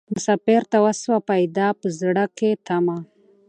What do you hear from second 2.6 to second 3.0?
تمه